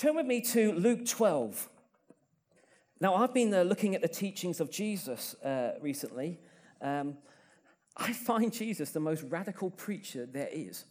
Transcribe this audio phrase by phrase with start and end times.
[0.00, 1.68] turn with me to Luke 12.
[3.02, 6.40] Now, I've been uh, looking at the teachings of Jesus uh, recently.
[6.80, 7.18] Um,
[7.98, 10.86] I find Jesus the most radical preacher there is.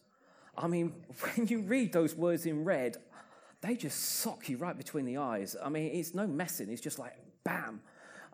[0.55, 2.97] I mean, when you read those words in red,
[3.61, 5.55] they just sock you right between the eyes.
[5.59, 7.13] I mean, it's no messing, it's just like
[7.43, 7.81] bam.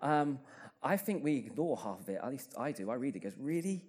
[0.02, 0.40] Um,
[0.84, 2.92] I think we ignore half of it, at least I do.
[2.92, 3.82] I read it, goes, really?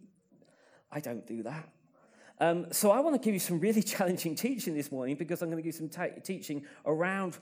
[0.92, 1.68] I don't do that.
[2.38, 5.50] Um, so I want to give you some really challenging teaching this morning because I'm
[5.50, 5.90] going to give some
[6.22, 7.38] teaching around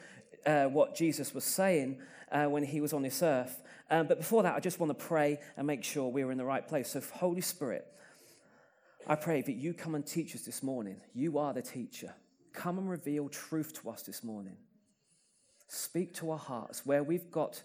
[0.47, 1.99] uh, what Jesus was saying
[2.31, 3.63] uh, when he was on this earth.
[3.91, 6.45] Um, but before that, I just want to pray and make sure we're in the
[6.45, 6.91] right place.
[6.91, 7.87] So, Holy Spirit,
[9.07, 10.97] I pray that you come and teach us this morning.
[11.13, 12.15] You are the teacher.
[12.53, 14.57] Come and reveal truth to us this morning.
[15.69, 17.63] Speak to our hearts where we've got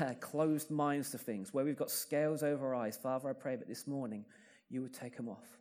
[0.00, 2.96] uh, closed minds to things, where we've got scales over our eyes.
[2.96, 4.24] Father, I pray that this morning
[4.68, 5.58] you would take them off.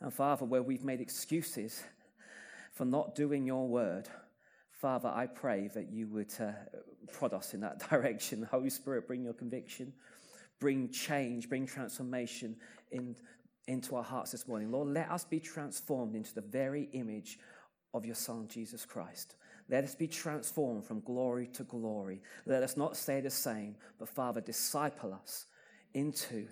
[0.00, 1.82] And Father, where we've made excuses
[2.72, 4.08] for not doing your word,
[4.70, 6.52] Father, I pray that you would uh,
[7.12, 8.42] prod us in that direction.
[8.42, 9.92] Holy Spirit, bring your conviction,
[10.60, 12.56] bring change, bring transformation
[12.90, 13.16] in,
[13.66, 14.70] into our hearts this morning.
[14.70, 17.38] Lord, let us be transformed into the very image
[17.94, 19.36] of your Son, Jesus Christ.
[19.68, 22.20] Let us be transformed from glory to glory.
[22.44, 25.46] Let us not stay the same, but Father, disciple us
[25.94, 26.46] into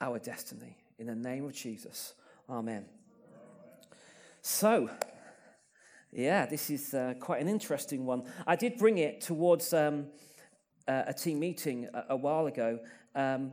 [0.00, 0.76] our destiny.
[0.98, 2.14] In the name of Jesus,
[2.50, 2.84] amen.
[4.42, 4.90] So,
[6.10, 8.24] yeah, this is uh, quite an interesting one.
[8.46, 10.06] I did bring it towards um,
[10.88, 12.80] uh, a team meeting a, a while ago,
[13.14, 13.52] um,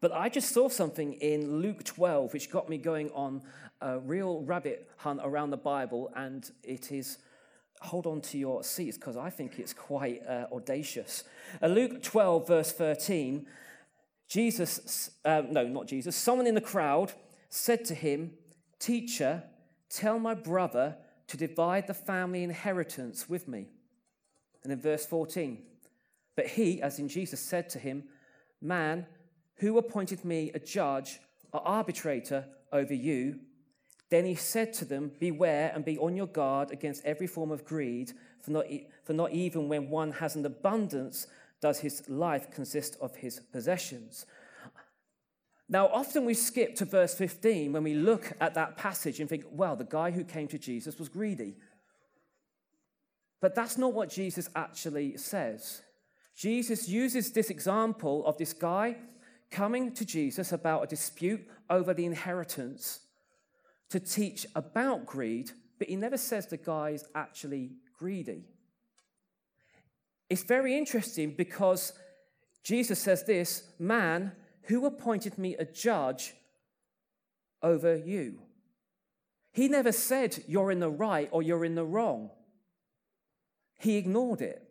[0.00, 3.42] but I just saw something in Luke 12 which got me going on
[3.82, 7.18] a real rabbit hunt around the Bible, and it is
[7.82, 11.24] hold on to your seats because I think it's quite uh, audacious.
[11.60, 13.46] Uh, Luke 12, verse 13,
[14.28, 17.12] Jesus, uh, no, not Jesus, someone in the crowd
[17.54, 18.32] said to him,
[18.78, 19.42] Teacher,
[19.90, 20.96] tell my brother
[21.28, 23.66] to divide the family inheritance with me.
[24.64, 25.58] And in verse 14,
[26.34, 28.04] but he, as in Jesus, said to him,
[28.62, 29.06] Man,
[29.56, 31.20] who appointed me a judge
[31.52, 33.40] or arbitrator over you?
[34.08, 37.66] Then he said to them, Beware and be on your guard against every form of
[37.66, 38.64] greed, for not,
[39.04, 41.26] for not even when one has an abundance
[41.60, 44.24] does his life consist of his possessions.
[45.72, 49.44] Now, often we skip to verse 15 when we look at that passage and think,
[49.50, 51.54] well, the guy who came to Jesus was greedy.
[53.40, 55.80] But that's not what Jesus actually says.
[56.36, 58.96] Jesus uses this example of this guy
[59.50, 63.00] coming to Jesus about a dispute over the inheritance
[63.88, 68.44] to teach about greed, but he never says the guy's actually greedy.
[70.28, 71.94] It's very interesting because
[72.62, 74.32] Jesus says this man
[74.64, 76.34] who appointed me a judge
[77.62, 78.40] over you?
[79.52, 82.30] He never said you're in the right or you're in the wrong.
[83.78, 84.62] He ignored it.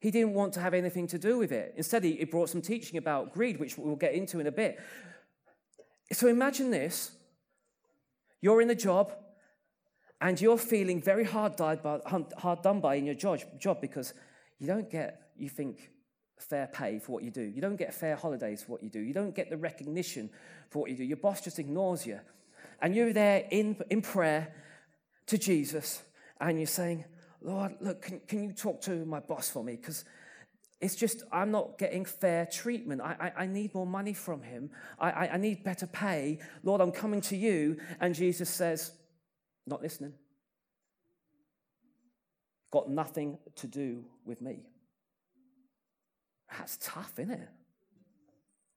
[0.00, 1.74] He didn't want to have anything to do with it.
[1.76, 4.80] Instead, he brought some teaching about greed, which we'll get into in a bit.
[6.12, 7.12] So imagine this
[8.40, 9.12] you're in a job
[10.20, 14.14] and you're feeling very hard, hard done by in your job because
[14.58, 15.90] you don't get, you think,
[16.42, 17.42] fair pay for what you do.
[17.42, 19.00] You don't get fair holidays for what you do.
[19.00, 20.30] You don't get the recognition
[20.70, 21.04] for what you do.
[21.04, 22.20] Your boss just ignores you.
[22.82, 24.54] And you're there in, in prayer
[25.26, 26.02] to Jesus
[26.40, 27.04] and you're saying,
[27.42, 29.76] Lord, look, can, can you talk to my boss for me?
[29.76, 30.04] Because
[30.80, 33.02] it's just, I'm not getting fair treatment.
[33.02, 34.70] I, I, I need more money from him.
[34.98, 36.38] I, I, I need better pay.
[36.62, 37.78] Lord, I'm coming to you.
[38.00, 38.92] And Jesus says,
[39.66, 40.14] Not listening.
[42.70, 44.60] Got nothing to do with me.
[46.50, 47.48] That's tough, isn't it?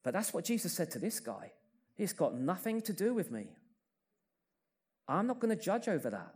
[0.03, 1.51] But that's what Jesus said to this guy.
[1.95, 3.47] He's got nothing to do with me.
[5.07, 6.35] I'm not going to judge over that.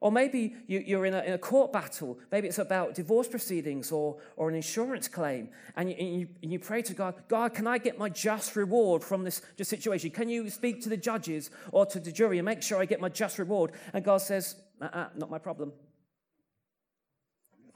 [0.00, 2.18] Or maybe you, are in a, in a, court battle.
[2.30, 5.48] Maybe it's about divorce proceedings or, or an insurance claim.
[5.76, 8.54] And you, and, you, and you pray to God, God, can I get my just
[8.54, 10.10] reward from this, this situation?
[10.10, 13.00] Can you speak to the judges or to the jury and make sure I get
[13.00, 13.72] my just reward?
[13.94, 15.72] And God says, uh-uh, not my problem.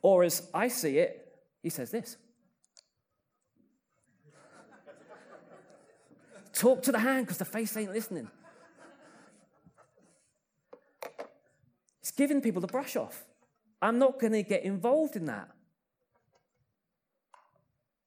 [0.03, 2.19] Or as I see it, he says this
[6.59, 8.29] Talk to the hand because the face ain't listening.
[12.01, 13.27] It's giving people the brush off.
[13.81, 15.51] I'm not going to get involved in that.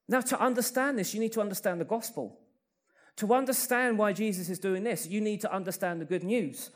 [0.09, 2.42] Now, to understand this, you need to understand the gospel.
[3.18, 6.71] To understand why Jesus is doing this, you need to understand the good news.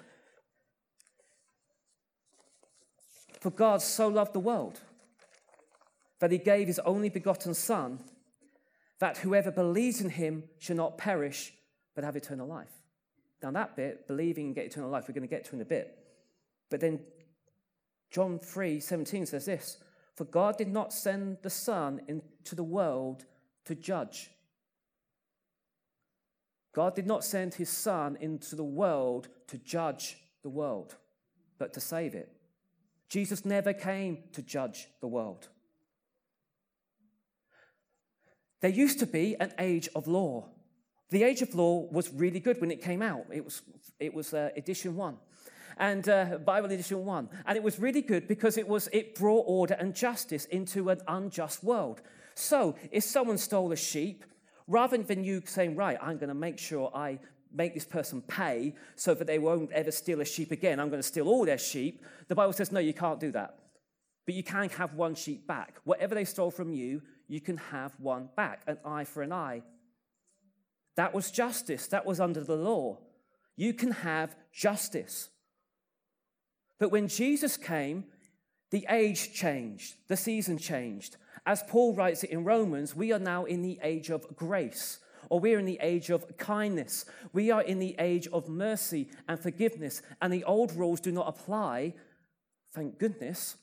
[3.41, 4.79] For God so loved the world
[6.21, 7.99] that he gave his only begotten Son,
[8.99, 11.51] that whoever believes in him shall not perish,
[11.95, 12.71] but have eternal life.
[13.41, 15.65] Now, that bit, believing and get eternal life, we're going to get to in a
[15.65, 15.97] bit.
[16.69, 16.99] But then
[18.11, 19.77] John 3 17 says this
[20.15, 23.25] For God did not send the Son into the world
[23.65, 24.29] to judge.
[26.73, 30.95] God did not send his Son into the world to judge the world,
[31.57, 32.31] but to save it.
[33.07, 35.47] Jesus never came to judge the world.
[38.61, 40.49] There used to be an age of law.
[41.09, 43.25] The age of law was really good when it came out.
[43.31, 43.61] It was,
[43.99, 45.17] it was uh, edition one
[45.77, 47.29] and uh, Bible edition one.
[47.45, 51.01] And it was really good because it, was, it brought order and justice into an
[51.07, 52.01] unjust world.
[52.33, 54.25] So if someone stole a sheep,
[54.67, 57.19] rather than you saying, right, I'm going to make sure I
[57.53, 61.01] make this person pay so that they won't ever steal a sheep again, I'm going
[61.01, 63.59] to steal all their sheep, the Bible says, no, you can't do that.
[64.25, 65.75] But you can have one sheep back.
[65.83, 69.61] Whatever they stole from you, you can have one back, an eye for an eye.
[70.95, 71.87] That was justice.
[71.87, 72.99] That was under the law.
[73.55, 75.29] You can have justice.
[76.79, 78.05] But when Jesus came,
[78.71, 81.17] the age changed, the season changed.
[81.45, 84.99] As Paul writes it in Romans, we are now in the age of grace,
[85.29, 87.05] or we're in the age of kindness.
[87.31, 91.27] We are in the age of mercy and forgiveness, and the old rules do not
[91.27, 91.93] apply,
[92.73, 93.55] thank goodness,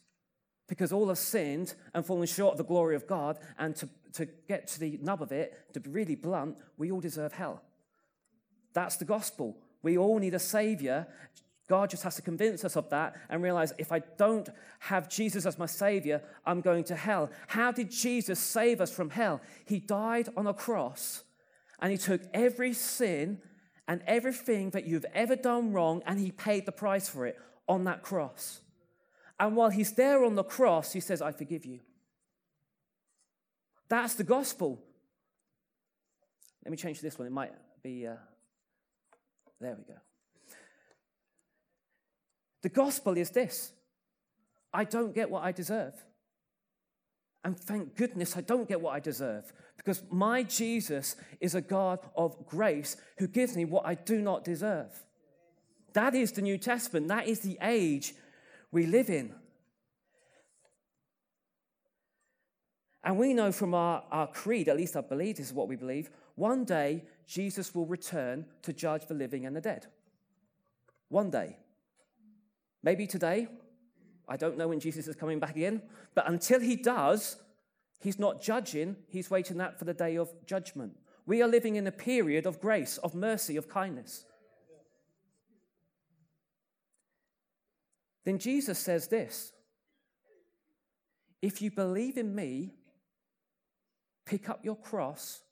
[0.69, 3.38] because all have sinned and fallen short of the glory of God.
[3.58, 7.00] And to, to get to the nub of it, to be really blunt, we all
[7.00, 7.62] deserve hell.
[8.73, 9.56] That's the gospel.
[9.82, 11.06] We all need a savior.
[11.69, 14.49] God just has to convince us of that and realize if I don't
[14.81, 17.31] have Jesus as my Savior, I'm going to hell.
[17.47, 19.41] How did Jesus save us from hell?
[19.64, 21.25] He died on a cross
[21.81, 23.41] and He took every sin
[23.88, 27.38] and everything that you've ever done wrong and He paid the price for it
[27.69, 28.61] on that cross.
[29.41, 31.81] And while He's there on the cross, He says, I forgive you.
[33.93, 34.83] That's the gospel.
[36.65, 37.29] Let me change to this one.
[37.29, 37.53] It might
[37.83, 38.06] be.
[38.06, 38.15] Uh,
[39.61, 40.00] there we go.
[42.62, 43.71] The gospel is this
[44.73, 45.93] I don't get what I deserve.
[47.44, 51.99] And thank goodness I don't get what I deserve because my Jesus is a God
[52.17, 55.05] of grace who gives me what I do not deserve.
[55.93, 57.09] That is the New Testament.
[57.09, 58.15] That is the age
[58.71, 59.35] we live in.
[63.04, 65.76] And we know from our, our creed, at least I believe this is what we
[65.76, 69.87] believe, one day Jesus will return to judge the living and the dead.
[71.08, 71.56] One day.
[72.82, 73.49] Maybe today.
[74.28, 75.82] I don't know when Jesus is coming back again.
[76.14, 77.37] But until he does,
[78.00, 80.96] he's not judging, he's waiting that for the day of judgment.
[81.26, 84.25] We are living in a period of grace, of mercy, of kindness.
[88.25, 89.52] Then Jesus says this
[91.40, 92.75] If you believe in me,
[94.32, 95.43] pick up your cross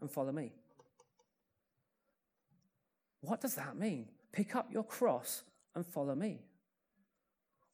[0.00, 0.50] and follow me.
[3.20, 4.08] What does that mean?
[4.32, 5.44] Pick up your cross
[5.76, 6.40] and follow me.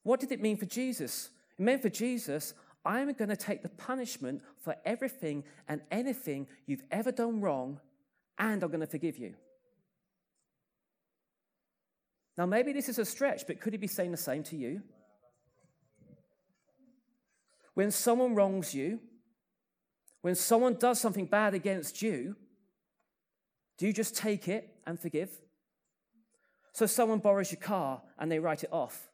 [0.03, 1.31] What did it mean for Jesus?
[1.59, 2.53] It meant for Jesus,
[2.85, 7.81] I'm going to take the punishment for everything and anything you've ever done wrong,
[8.39, 9.33] and I'm going to forgive you.
[12.37, 14.83] Now, maybe this is a stretch, but could he be saying the same to you?
[17.73, 19.01] When someone wrongs you,
[20.23, 22.37] when someone does something bad against you,
[23.77, 25.31] do you just take it and forgive?
[26.73, 29.09] So, someone borrows your car and they write it off.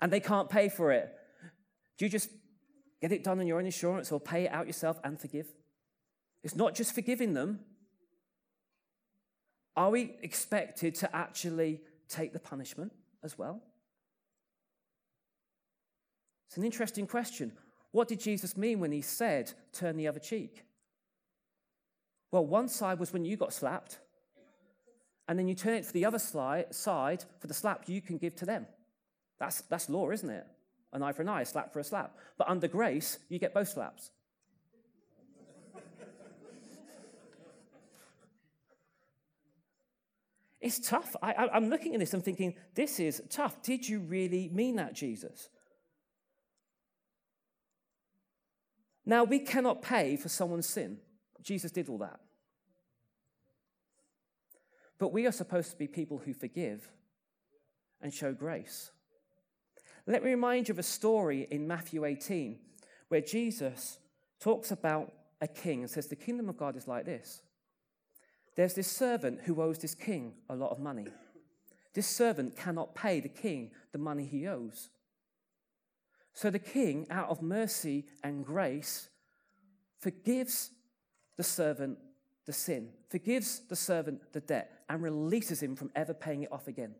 [0.00, 1.12] and they can't pay for it.
[1.98, 2.30] Do you just
[3.02, 5.48] get it done on your own insurance or pay it out yourself and forgive?
[6.44, 7.60] It's not just forgiving them.
[9.76, 12.92] Are we expected to actually take the punishment
[13.24, 13.60] as well?
[16.46, 17.52] It's an interesting question.
[17.92, 20.64] What did Jesus mean when he said, turn the other cheek?
[22.30, 23.98] Well, one side was when you got slapped,
[25.26, 26.66] and then you turn it to the other side
[27.38, 28.66] for the slap you can give to them.
[29.38, 30.46] That's, that's law, isn't it?
[30.92, 32.16] An eye for an eye, a slap for a slap.
[32.38, 34.10] But under grace, you get both slaps.
[40.60, 41.14] it's tough.
[41.22, 43.62] I, I'm looking at this and thinking, this is tough.
[43.62, 45.50] Did you really mean that, Jesus?
[49.08, 50.98] Now, we cannot pay for someone's sin.
[51.40, 52.20] Jesus did all that.
[54.98, 56.86] But we are supposed to be people who forgive
[58.02, 58.90] and show grace.
[60.06, 62.58] Let me remind you of a story in Matthew 18
[63.08, 63.98] where Jesus
[64.40, 65.10] talks about
[65.40, 67.40] a king and says, The kingdom of God is like this.
[68.56, 71.06] There's this servant who owes this king a lot of money.
[71.94, 74.90] This servant cannot pay the king the money he owes.
[76.38, 79.08] So the king, out of mercy and grace,
[79.98, 80.70] forgives
[81.36, 81.98] the servant
[82.46, 86.68] the sin, forgives the servant the debt, and releases him from ever paying it off
[86.68, 86.94] again.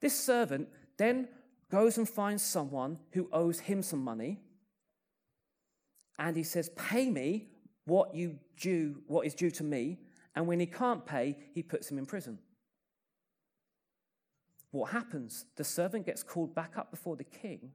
[0.00, 1.26] This servant then
[1.72, 4.38] goes and finds someone who owes him some money,
[6.20, 7.48] and he says, Pay me
[7.84, 9.98] what you due, what is due to me,
[10.36, 12.38] and when he can't pay, he puts him in prison.
[14.72, 15.44] What happens?
[15.56, 17.72] The servant gets called back up before the king,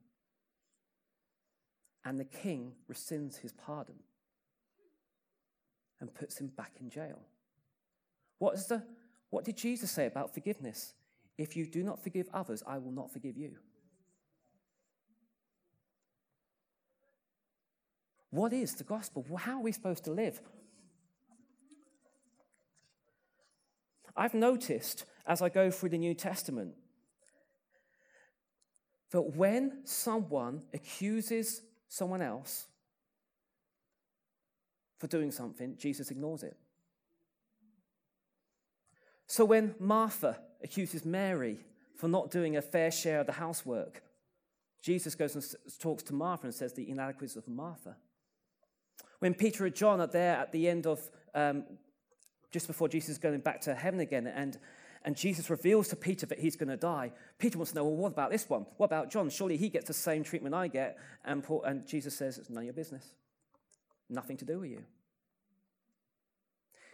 [2.04, 3.96] and the king rescinds his pardon
[6.00, 7.20] and puts him back in jail.
[8.40, 8.84] What, is the,
[9.30, 10.94] what did Jesus say about forgiveness?
[11.38, 13.58] If you do not forgive others, I will not forgive you.
[18.32, 19.26] What is the gospel?
[19.38, 20.42] How are we supposed to live?
[24.16, 26.74] I've noticed as I go through the New Testament
[29.12, 32.68] that when someone accuses someone else
[35.00, 36.58] for doing something, Jesus ignores it.
[39.28, 41.60] So when Martha accuses Mary
[41.96, 44.02] for not doing a fair share of the housework,
[44.82, 45.46] Jesus goes and
[45.80, 47.96] talks to Martha and says the inadequacies of Martha.
[49.20, 51.02] When Peter and John are there at the end of,
[51.34, 51.64] um,
[52.52, 54.58] just before Jesus is going back to heaven again, and,
[55.04, 57.96] and Jesus reveals to Peter that he's going to die, Peter wants to know, well,
[57.96, 58.66] what about this one?
[58.78, 59.30] What about John?
[59.30, 60.98] Surely he gets the same treatment I get.
[61.24, 63.06] And, Paul, and Jesus says, it's none of your business.
[64.10, 64.84] Nothing to do with you.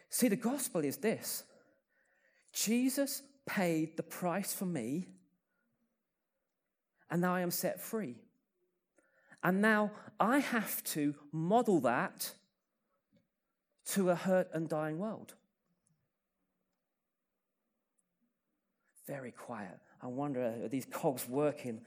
[0.09, 1.43] See, the gospel is this
[2.51, 5.07] Jesus paid the price for me,
[7.09, 8.15] and now I am set free.
[9.43, 12.31] And now I have to model that
[13.87, 15.33] to a hurt and dying world.
[19.07, 19.79] Very quiet.
[20.01, 21.81] I wonder, are these cogs working?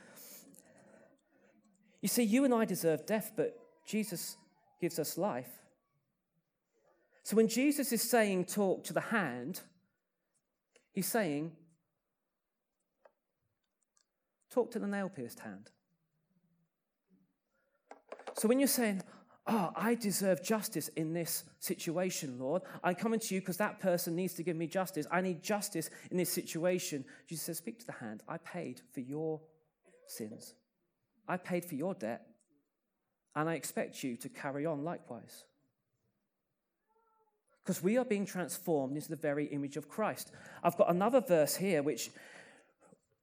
[2.01, 4.37] You see, you and I deserve death, but Jesus
[4.81, 5.51] gives us life.
[7.23, 9.61] So when Jesus is saying, talk to the hand,
[10.93, 11.53] he's saying,
[14.51, 15.71] talk to the nail pierced hand.
[18.35, 19.03] So when you're saying,
[19.49, 22.63] Oh, I deserve justice in this situation, Lord.
[22.83, 25.07] I come coming to you because that person needs to give me justice.
[25.11, 27.05] I need justice in this situation.
[27.29, 28.25] Jesus says, Speak to the hand.
[28.29, 29.41] I paid for your
[30.09, 30.55] sins,
[31.29, 32.27] I paid for your debt,
[33.37, 35.45] and I expect you to carry on likewise.
[37.63, 40.33] Because we are being transformed into the very image of Christ.
[40.63, 42.11] I've got another verse here which,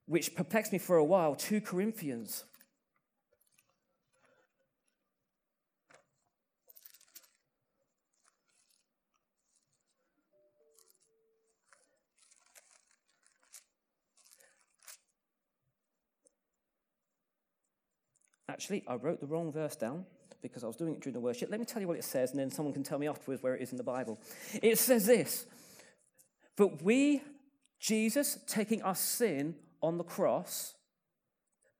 [0.05, 2.43] which perplexed me for a while 2 Corinthians
[18.53, 20.05] Actually, I wrote the wrong verse down
[20.43, 21.49] because I was doing it during the worship.
[21.49, 23.55] Let me tell you what it says, and then someone can tell me afterwards where
[23.55, 24.19] it is in the Bible.
[24.61, 25.47] It says this
[26.55, 27.23] But we,
[27.79, 30.75] Jesus, taking our sin on the cross,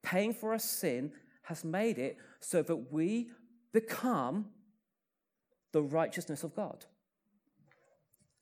[0.02, 1.12] paying for our sin,
[1.44, 3.30] has made it so that we
[3.72, 4.48] become
[5.74, 6.86] the righteousness of God.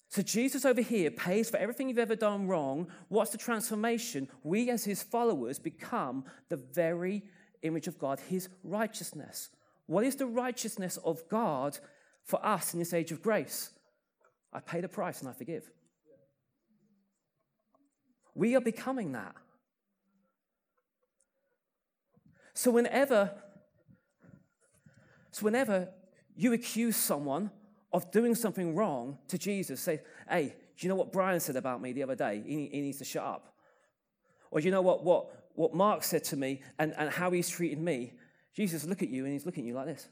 [0.08, 2.88] So Jesus over here pays for everything you've ever done wrong.
[3.10, 4.30] What's the transformation?
[4.44, 7.24] We, as his followers, become the very
[7.62, 9.50] image of God, his righteousness.
[9.86, 11.78] What is the righteousness of God
[12.24, 13.72] for us in this age of grace?
[14.54, 15.70] I pay the price and I forgive.
[18.34, 19.36] We are becoming that.
[22.54, 23.32] So whenever,
[25.32, 25.90] so whenever
[26.36, 27.52] you accuse someone
[27.92, 31.82] of doing something wrong to Jesus, say, hey, do you know what Brian said about
[31.82, 32.42] me the other day?
[32.46, 33.54] He, he needs to shut up.
[34.50, 35.30] Or do you know what, what,
[35.62, 38.14] what Mark said to me and, and how he's treated me,
[38.56, 40.08] Jesus look at you and he's looking at you like this.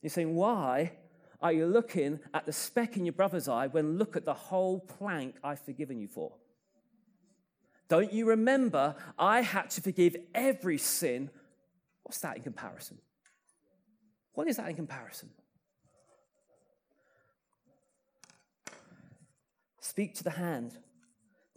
[0.00, 0.92] He's saying, Why
[1.42, 4.80] are you looking at the speck in your brother's eye when look at the whole
[4.80, 6.32] plank I've forgiven you for?
[7.88, 11.28] Don't you remember I had to forgive every sin?
[12.02, 12.96] What's that in comparison?
[14.32, 15.28] What is that in comparison?
[19.80, 20.78] Speak to the hand,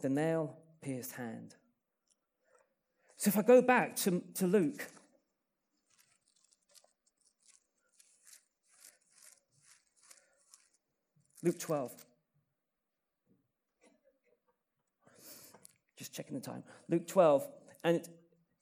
[0.00, 1.54] the nail pierced hand.
[3.16, 4.86] So if I go back to, to Luke,
[11.44, 11.92] Luke 12.
[15.96, 16.64] Just checking the time.
[16.88, 17.46] Luke 12.
[17.84, 18.08] And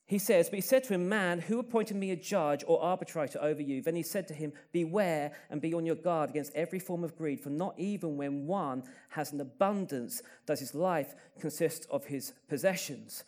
[0.06, 3.38] he says, But he said to him, Man, who appointed me a judge or arbitrator
[3.40, 3.82] over you?
[3.82, 7.16] Then he said to him, Beware and be on your guard against every form of
[7.16, 12.32] greed, for not even when one has an abundance does his life consist of his
[12.48, 13.22] possessions.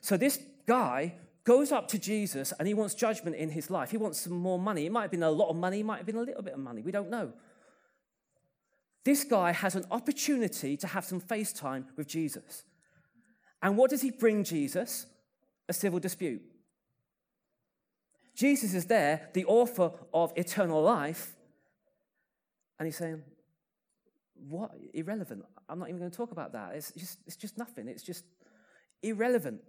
[0.00, 1.14] So this guy
[1.44, 3.90] goes up to Jesus and he wants judgment in his life.
[3.90, 4.86] He wants some more money.
[4.86, 6.54] It might have been a lot of money, it might have been a little bit
[6.54, 6.82] of money.
[6.82, 7.32] We don't know.
[9.04, 12.64] this guy has an opportunity to have some FaceTime with Jesus.
[13.62, 15.06] And what does he bring Jesus?
[15.68, 16.42] A civil dispute.
[18.34, 21.34] Jesus is there, the author of eternal life,
[22.78, 23.22] and he's saying,
[24.48, 24.70] What?
[24.94, 25.44] Irrelevant.
[25.68, 26.74] I'm not even going to talk about that.
[26.74, 27.88] It's just, it's just nothing.
[27.88, 28.24] It's just
[29.02, 29.60] irrelevant.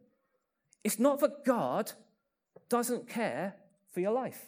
[0.83, 1.91] It's not that God
[2.69, 3.55] doesn't care
[3.91, 4.45] for your life.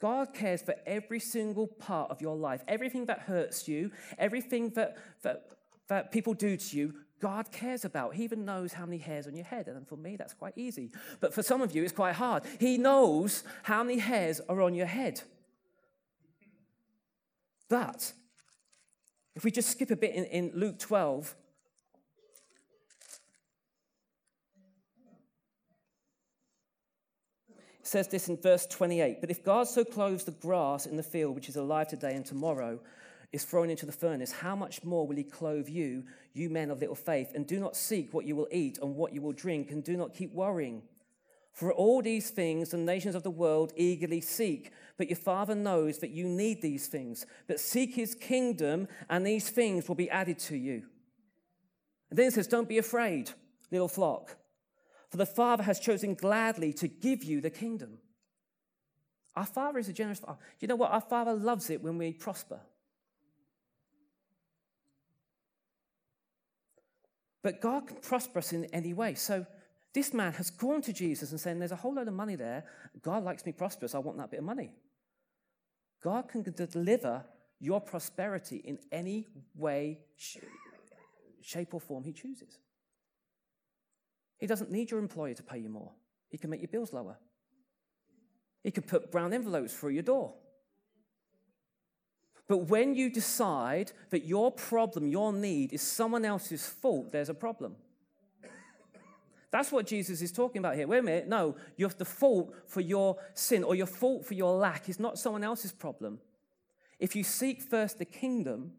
[0.00, 2.62] God cares for every single part of your life.
[2.68, 5.50] Everything that hurts you, everything that, that,
[5.88, 8.14] that people do to you, God cares about.
[8.14, 9.66] He even knows how many hairs on your head.
[9.66, 10.92] And for me, that's quite easy.
[11.20, 12.44] But for some of you, it's quite hard.
[12.60, 15.22] He knows how many hairs are on your head.
[17.68, 18.12] But
[19.34, 21.34] if we just skip a bit in, in Luke 12,
[27.88, 31.34] says this in verse 28 But if God so clothes the grass in the field,
[31.34, 32.78] which is alive today and tomorrow,
[33.32, 36.80] is thrown into the furnace, how much more will he clothe you, you men of
[36.80, 37.32] little faith?
[37.34, 39.96] And do not seek what you will eat and what you will drink, and do
[39.96, 40.82] not keep worrying.
[41.52, 45.98] For all these things the nations of the world eagerly seek, but your Father knows
[45.98, 47.26] that you need these things.
[47.46, 50.84] But seek his kingdom, and these things will be added to you.
[52.10, 53.30] And then it says, Don't be afraid,
[53.70, 54.36] little flock,
[55.10, 57.98] for the Father has chosen gladly to give you the kingdom.
[59.36, 60.38] Our Father is a generous Father.
[60.60, 60.90] You know what?
[60.90, 62.60] Our Father loves it when we prosper.
[67.42, 69.14] But God can prosper us in any way.
[69.14, 69.46] So
[69.94, 72.64] this man has gone to Jesus and saying, There's a whole load of money there.
[73.00, 73.94] God likes me prosperous.
[73.94, 74.72] I want that bit of money.
[76.02, 77.24] God can deliver
[77.60, 80.00] your prosperity in any way,
[81.40, 82.58] shape, or form he chooses.
[84.38, 85.92] He doesn't need your employer to pay you more,
[86.28, 87.18] he can make your bills lower.
[88.64, 90.34] He can put brown envelopes through your door.
[92.48, 97.34] But when you decide that your problem, your need, is someone else's fault, there's a
[97.34, 97.76] problem.
[99.50, 100.86] That's what Jesus is talking about here.
[100.86, 101.28] Wait a minute.
[101.28, 105.18] No, you're the fault for your sin or your fault for your lack is not
[105.18, 106.18] someone else's problem.
[106.98, 108.72] If you seek first the kingdom,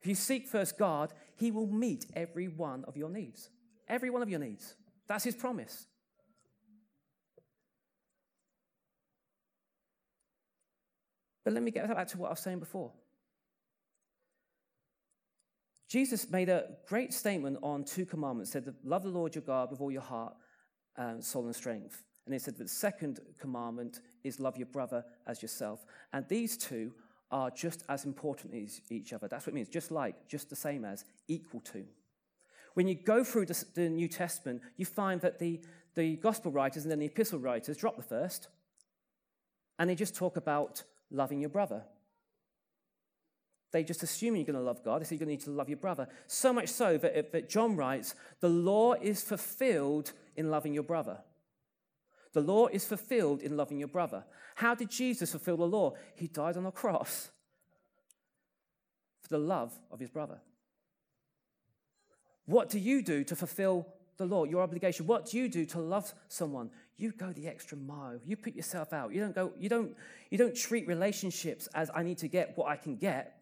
[0.00, 3.48] if you seek first God, He will meet every one of your needs.
[3.88, 4.74] Every one of your needs.
[5.06, 5.86] That's His promise.
[11.44, 12.92] But let me get back to what I was saying before.
[15.88, 18.50] Jesus made a great statement on two commandments.
[18.50, 20.34] He said, Love the Lord your God with all your heart,
[20.96, 22.04] and soul, and strength.
[22.26, 25.86] And he said, that The second commandment is love your brother as yourself.
[26.12, 26.92] And these two
[27.30, 29.28] are just as important as each other.
[29.28, 29.68] That's what it means.
[29.68, 31.84] Just like, just the same as, equal to.
[32.74, 35.60] When you go through the, the New Testament, you find that the,
[35.94, 38.48] the gospel writers and then the epistle writers drop the first,
[39.78, 41.82] and they just talk about loving your brother.
[43.70, 45.00] They just assume you're going to love God.
[45.00, 46.08] They say you're going to need to love your brother.
[46.26, 51.18] So much so that, that John writes, the law is fulfilled in loving your brother.
[52.32, 54.24] The law is fulfilled in loving your brother.
[54.54, 55.94] How did Jesus fulfill the law?
[56.14, 57.30] He died on a cross
[59.22, 60.38] for the love of his brother.
[62.48, 65.06] What do you do to fulfill the law, your obligation?
[65.06, 66.70] What do you do to love someone?
[66.96, 68.18] You go the extra mile.
[68.24, 69.12] You put yourself out.
[69.12, 69.94] You don't go, you don't,
[70.30, 73.38] you don't treat relationships as I need to get what I can get.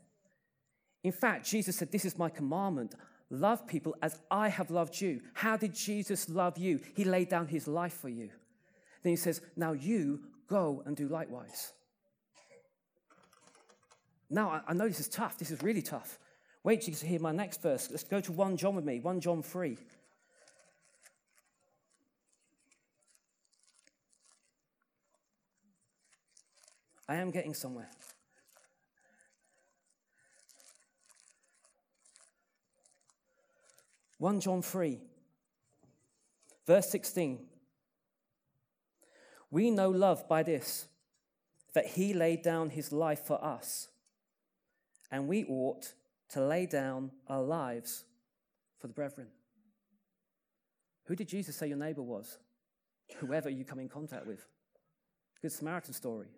[1.05, 2.97] In fact, Jesus said, This is my commandment.
[3.31, 5.21] Love people as I have loved you.
[5.35, 6.81] How did Jesus love you?
[6.97, 8.31] He laid down his life for you.
[9.05, 11.73] Then he says, Now you go and do likewise.
[14.29, 15.39] Now, I know this is tough.
[15.39, 16.19] This is really tough.
[16.67, 17.89] Wait till you hear my next verse.
[17.93, 19.79] Let's go to 1 John with me, 1 John 3.
[27.09, 27.89] I am getting somewhere.
[34.19, 34.99] 1 John 3,
[36.67, 37.47] verse 16.
[39.53, 40.87] We know love by this,
[41.75, 43.87] that he laid down his life for us,
[45.13, 45.93] and we ought
[46.31, 48.05] to lay down our lives
[48.79, 49.29] for the brethren.
[51.05, 52.39] Who did Jesus say your neighbor was?
[53.19, 54.45] Whoever you come in contact with.
[55.41, 56.29] Good Samaritan story.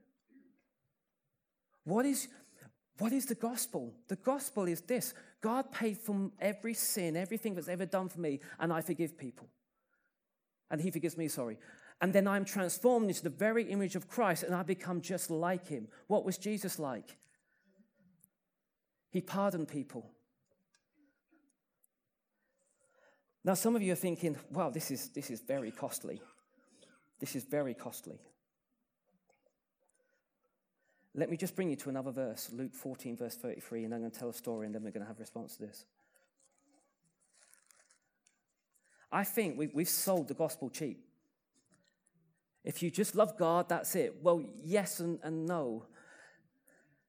[1.84, 2.28] What is,
[2.98, 3.94] what is the gospel?
[4.08, 8.40] The gospel is this God paid for every sin, everything that's ever done for me,
[8.58, 9.48] and I forgive people.
[10.70, 11.56] And He forgives me, sorry.
[12.00, 15.66] And then I'm transformed into the very image of Christ and I become just like
[15.66, 15.88] Him.
[16.06, 17.16] What was Jesus like?
[19.10, 20.10] He pardoned people.
[23.44, 26.20] Now, some of you are thinking, wow, this is, this is very costly.
[27.18, 28.20] This is very costly.
[31.14, 34.10] Let me just bring you to another verse, Luke 14, verse 33, and I'm going
[34.10, 35.84] to tell a story and then we're going to have a response to this.
[39.10, 41.02] I think we, we've sold the gospel cheap.
[42.64, 44.16] If you just love God, that's it.
[44.22, 45.86] Well, yes and, and no.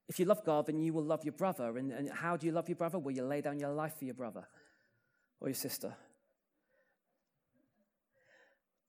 [0.09, 1.77] If you love God, then you will love your brother.
[1.77, 2.99] And, and how do you love your brother?
[2.99, 4.45] Will you lay down your life for your brother
[5.39, 5.95] or your sister.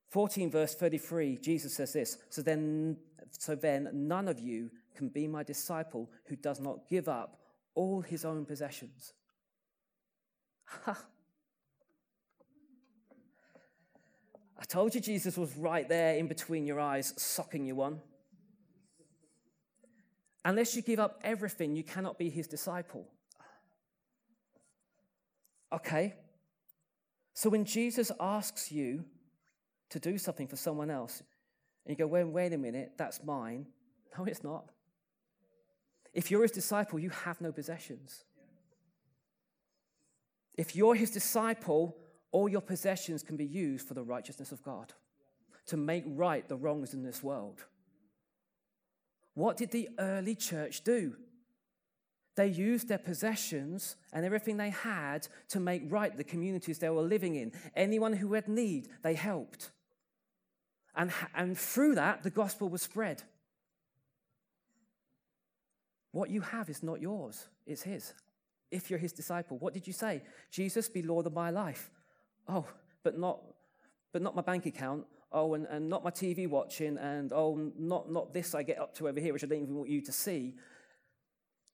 [0.09, 2.97] 14 verse 33 jesus says this so then
[3.31, 7.39] so then none of you can be my disciple who does not give up
[7.77, 9.13] all his own possessions
[14.61, 18.01] I told you Jesus was right there in between your eyes, socking you one.
[20.45, 23.07] Unless you give up everything, you cannot be his disciple.
[25.73, 26.15] Okay?
[27.35, 29.05] So when Jesus asks you
[29.91, 31.23] to do something for someone else,
[31.85, 33.67] and you go, wait, wait a minute, that's mine.
[34.17, 34.71] No, it's not.
[36.13, 38.25] If you're his disciple, you have no possessions.
[40.57, 41.97] If you're his disciple,
[42.33, 44.93] all your possessions can be used for the righteousness of God,
[45.67, 47.65] to make right the wrongs in this world.
[49.35, 51.17] What did the early church do?
[52.37, 57.03] They used their possessions and everything they had to make right the communities they were
[57.03, 57.53] living in.
[57.75, 59.71] Anyone who had need, they helped.
[60.95, 63.23] And, and through that, the gospel was spread.
[66.13, 68.15] What you have is not yours, it's His.
[68.71, 70.23] If you're His disciple, what did you say?
[70.51, 71.91] Jesus, be Lord of my life.
[72.49, 72.67] Oh,
[73.03, 73.41] but not,
[74.13, 75.07] but not my bank account.
[75.33, 76.99] Oh, and, and not my TV watching.
[76.99, 79.75] And oh, not, not this I get up to over here, which I don't even
[79.75, 80.55] want you to see.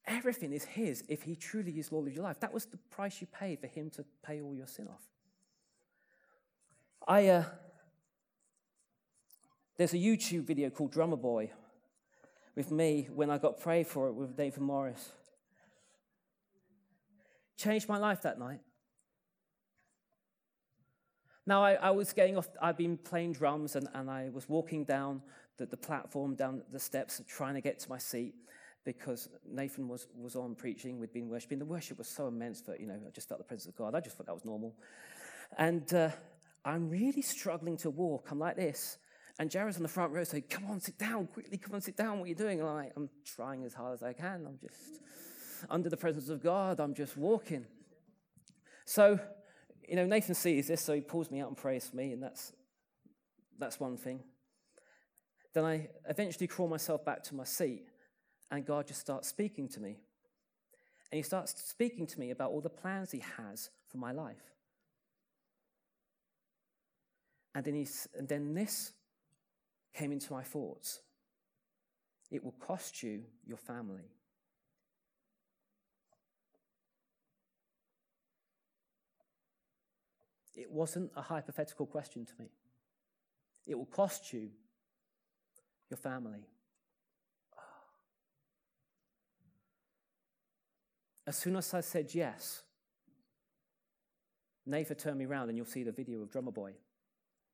[0.07, 2.40] Everything is His if He truly is Lord of your life.
[2.40, 5.03] That was the price you paid for Him to pay all your sin off.
[7.09, 7.45] I, uh,
[9.77, 11.51] there's a YouTube video called Drummer Boy
[12.55, 15.12] with me when I got prayed for it with David Morris.
[17.57, 18.61] Changed my life that night.
[21.46, 24.85] Now, I, I, was getting off, I'd been playing drums and, and I was walking
[24.85, 25.22] down
[25.59, 28.35] the, the, platform, down the steps, trying to get to my seat
[28.85, 30.98] because Nathan was, was on preaching.
[30.98, 31.61] We'd been worshiping.
[31.61, 33.94] The worship was so immense that, you know, I just felt the presence of God.
[33.94, 34.74] I just thought that was normal.
[35.56, 36.11] And uh,
[36.64, 38.28] I'm really struggling to walk.
[38.30, 38.98] I'm like this.
[39.38, 41.96] And Jared's on the front row saying, Come on, sit down, quickly, come on, sit
[41.96, 42.18] down.
[42.18, 42.61] What are you doing?
[42.61, 44.46] I'm like, I'm trying as hard as I can.
[44.46, 45.00] I'm just
[45.68, 46.80] under the presence of God.
[46.80, 47.66] I'm just walking.
[48.87, 49.20] So
[49.88, 52.22] you know, Nathan sees this, so he pulls me out and prays for me, and
[52.22, 52.53] that's,
[53.59, 54.20] that's one thing.
[55.55, 57.87] Then I eventually crawl myself back to my seat,
[58.51, 59.96] and God just starts speaking to me.
[61.11, 64.53] And he starts speaking to me about all the plans he has for my life.
[67.55, 68.92] And then, he's, and then this
[69.94, 71.01] came into my thoughts
[72.31, 74.11] it will cost you your family.
[80.57, 82.51] It wasn't a hypothetical question to me.
[83.66, 84.49] It will cost you
[85.90, 86.49] your family.
[91.27, 92.62] As soon as I said yes,
[94.64, 96.73] Nathan turned me around and you'll see the video of Drummer Boy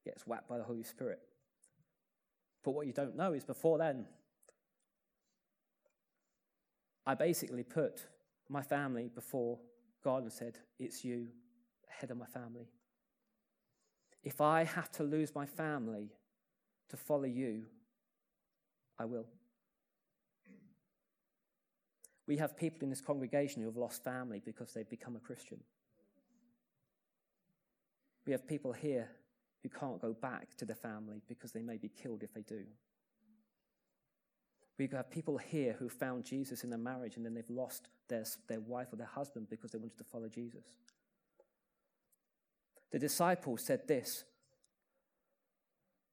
[0.05, 1.21] gets whacked by the Holy Spirit.
[2.63, 4.07] But what you don't know is before then,
[7.05, 8.07] I basically put
[8.49, 9.59] my family before
[10.05, 11.29] God and said, It's you,
[11.89, 12.69] head of my family.
[14.23, 16.13] If I have to lose my family
[16.91, 17.65] to follow you,
[18.99, 19.27] I will.
[22.27, 25.59] We have people in this congregation who have lost family because they've become a Christian.
[28.27, 29.11] We have people here
[29.63, 32.65] who can't go back to their family because they may be killed if they do.
[34.79, 38.25] We have people here who found Jesus in their marriage and then they've lost their,
[38.49, 40.65] their wife or their husband because they wanted to follow Jesus.
[42.93, 44.25] The disciples said this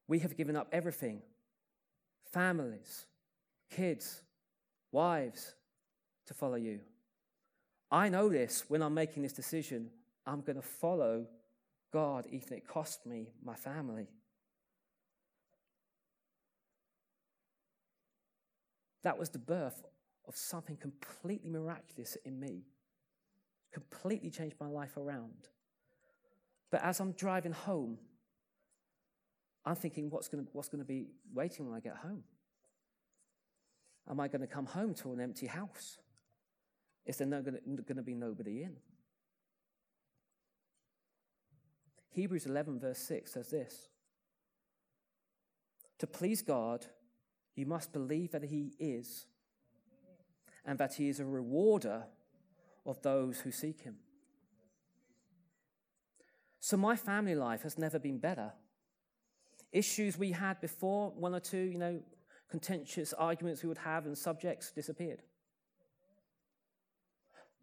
[0.07, 1.21] We have given up everything
[2.31, 3.05] families,
[3.69, 4.23] kids,
[4.91, 5.55] wives
[6.27, 6.79] to follow you.
[7.91, 9.89] I know this when I'm making this decision.
[10.25, 11.25] I'm going to follow
[11.91, 14.07] God, even if it costs me my family.
[19.01, 19.85] That was the birth
[20.27, 22.65] of something completely miraculous in me,
[23.73, 25.47] completely changed my life around.
[26.71, 27.97] But as I'm driving home,
[29.65, 32.23] I'm thinking, what's going what's to be waiting when I get home?
[34.09, 35.97] Am I going to come home to an empty house?
[37.05, 38.75] Is there no, going to be nobody in?
[42.11, 43.89] Hebrews 11, verse 6 says this
[45.99, 46.85] To please God,
[47.55, 49.27] you must believe that He is,
[50.65, 52.03] and that he is a rewarder
[52.85, 53.95] of those who seek him.
[56.59, 58.51] So my family life has never been better.
[59.71, 61.99] Issues we had before, one or two, you know,
[62.49, 65.21] contentious arguments we would have and subjects disappeared.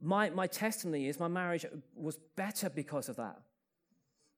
[0.00, 3.40] My, my testimony is my marriage was better because of that.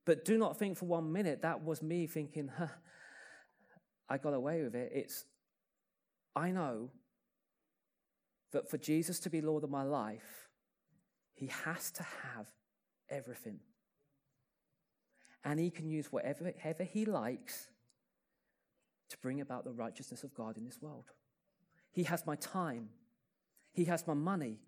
[0.05, 2.68] But do not think for one minute that was me thinking, huh,
[4.09, 4.90] I got away with it.
[4.94, 5.25] It's,
[6.35, 6.90] I know
[8.53, 10.49] that for Jesus to be Lord of my life,
[11.35, 12.47] he has to have
[13.11, 13.61] everything.
[15.44, 17.68] And he can use whatever, whatever he likes
[19.11, 21.05] to bring about the righteousness of God in this world.
[21.92, 22.90] He has my time,
[23.72, 24.59] he has my money,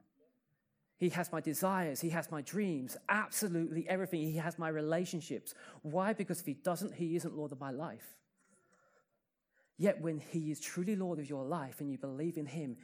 [1.01, 1.99] he has my desires.
[2.03, 2.95] He has my dreams.
[3.09, 4.21] Absolutely everything.
[4.21, 5.55] He has my relationships.
[5.81, 6.13] Why?
[6.13, 8.19] Because if He doesn't, He isn't Lord of my life.
[9.79, 12.77] Yet when He is truly Lord of your life and you believe in Him,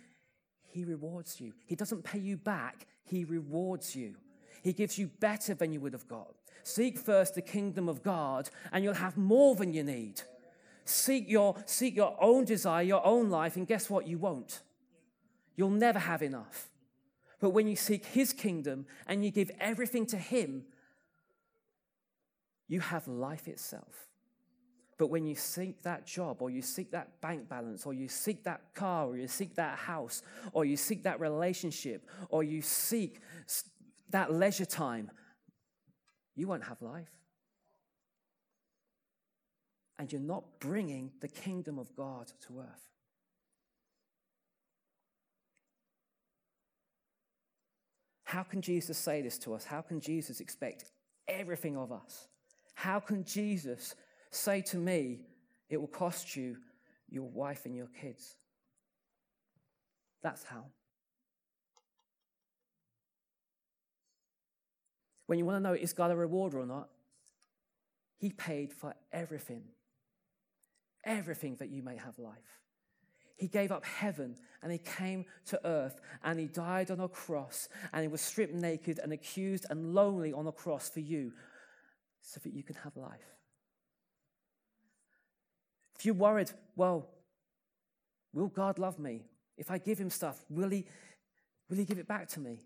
[0.62, 1.52] He rewards you.
[1.66, 4.14] He doesn't pay you back, He rewards you.
[4.62, 6.34] He gives you better than you would have got.
[6.62, 10.22] Seek first the kingdom of God, and you'll have more than you need.
[10.84, 14.06] Seek your, seek your own desire, your own life, and guess what?
[14.06, 14.62] You won't.
[15.56, 16.68] You'll never have enough.
[17.40, 20.64] But when you seek His kingdom and you give everything to Him,
[22.68, 24.08] you have life itself.
[24.98, 28.44] But when you seek that job, or you seek that bank balance, or you seek
[28.44, 33.20] that car, or you seek that house, or you seek that relationship, or you seek
[34.10, 35.10] that leisure time,
[36.34, 37.10] you won't have life.
[39.98, 42.90] And you're not bringing the kingdom of God to earth.
[48.24, 49.64] How can Jesus say this to us?
[49.64, 50.84] How can Jesus expect
[51.28, 52.26] everything of us?
[52.74, 53.94] How can Jesus
[54.30, 55.20] say to me,
[55.70, 56.56] it will cost you
[57.08, 58.36] your wife and your kids?
[60.22, 60.64] That's how.
[65.26, 66.88] When you want to know is God a rewarder or not,
[68.18, 69.64] He paid for everything.
[71.04, 72.60] Everything that you may have life.
[73.36, 77.68] He gave up heaven and he came to earth and he died on a cross
[77.92, 81.32] and he was stripped naked and accused and lonely on a cross for you
[82.22, 83.36] so that you can have life.
[85.98, 87.08] If you're worried, well,
[88.32, 89.26] will God love me?
[89.56, 90.86] If I give him stuff, will he,
[91.68, 92.60] will he give it back to me?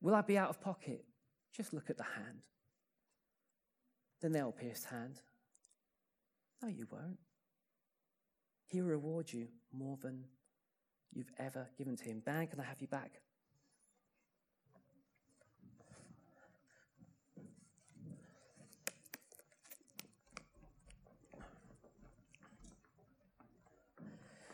[0.00, 1.04] Will I be out of pocket?
[1.56, 2.42] Just look at the hand.
[4.20, 5.20] The nail pierced hand.
[6.62, 7.18] No, you won't.
[8.66, 10.24] He will reward you more than
[11.12, 12.22] you've ever given to him.
[12.24, 13.20] Dan, can I have you back?